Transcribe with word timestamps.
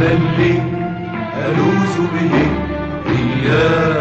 ملي 0.00 0.62
ألوز 1.46 1.94
ألوذ 1.94 1.96
به 2.14 2.34
إياك. 3.10 3.97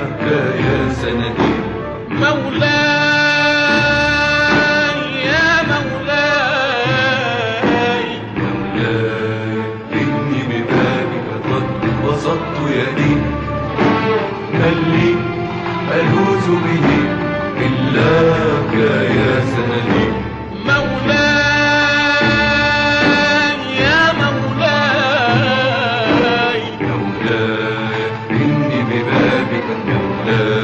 wonder. 30.27 30.57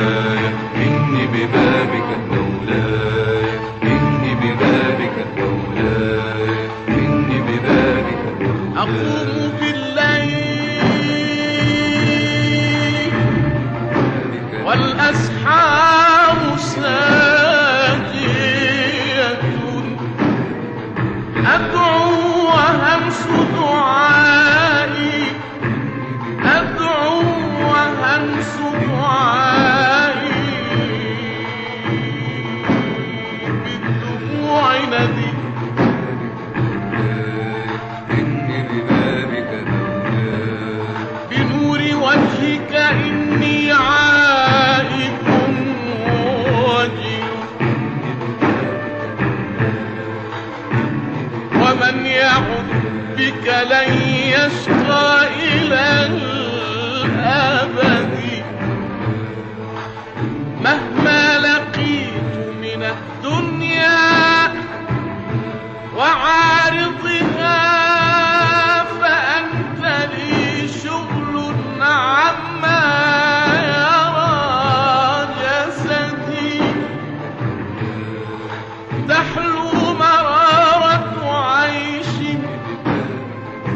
الذي 34.93 35.33
بنور 41.31 41.79
وجهك 41.79 42.75
إني 42.75 43.71
عائد 43.71 45.13
وجل 46.57 47.23
ومن 51.55 52.05
يعد 52.05 52.65
بك 53.17 53.47
لن 53.71 53.93
يشقى 54.07 55.22
شغل 70.83 71.55
عما 71.81 72.83
يرى 73.69 75.27
جسدي 75.39 76.59
تحلو 79.09 79.93
مرارة 79.93 81.31
عيش 81.31 82.15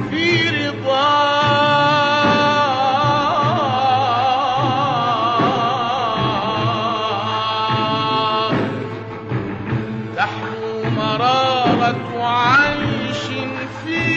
في 0.09 0.49
رضا. 0.49 1.37
تحلو 10.15 10.89
مرارة 10.97 12.25
عيش 12.25 13.23
في 13.85 14.16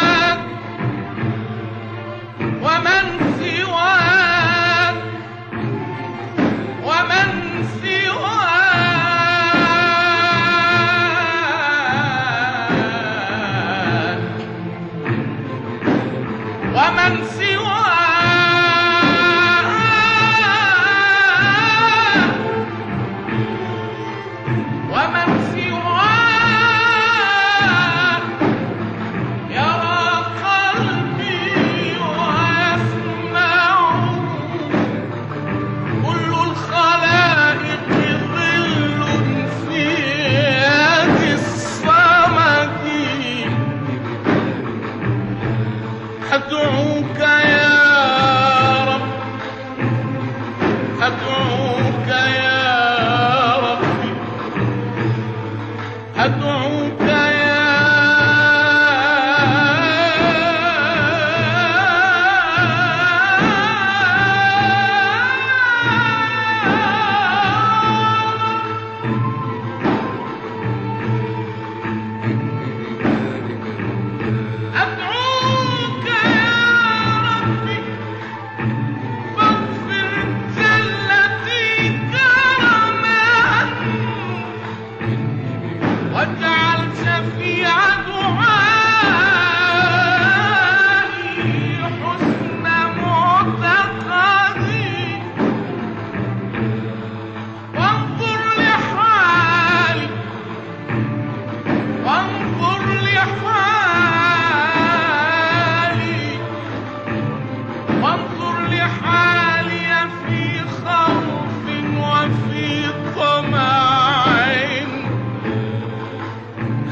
أدعوك 46.31 47.19
يا 47.19 47.60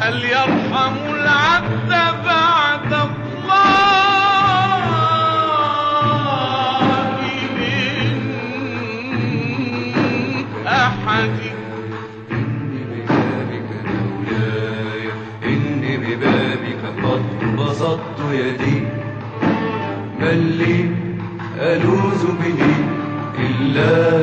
هل 0.01 0.24
يرحم 0.24 0.96
العبد 1.13 1.90
بعد 2.25 2.94
الله 2.94 3.10
من 7.57 7.98
أحد؟ 10.68 11.30
إني 12.31 12.81
ببابك 12.92 13.69
مولاي 13.86 15.04
إني 15.44 15.94
ببابك 15.98 16.81
قد 17.04 17.25
بسطت 17.57 18.19
يدي. 18.31 18.78
من 20.19 20.40
لي 20.60 20.78
ألوذ 21.60 22.24
به 22.42 22.62
إلا 23.40 24.19